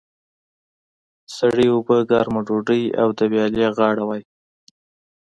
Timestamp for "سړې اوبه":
1.37-1.97